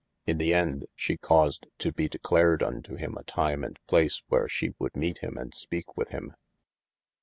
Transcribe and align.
In 0.25 0.39
the 0.39 0.55
ende 0.55 0.85
she 0.95 1.15
caused 1.15 1.67
to 1.77 1.91
bee 1.91 2.07
declared 2.07 2.63
unto 2.63 2.95
him 2.95 3.15
a 3.17 3.23
time 3.23 3.63
and 3.63 3.77
place 3.85 4.23
where 4.29 4.47
she 4.49 4.71
woulde 4.79 4.95
meete 4.95 5.19
him 5.19 5.37
and 5.37 5.53
speake 5.53 5.95
with 5.95 6.09
him. 6.09 6.33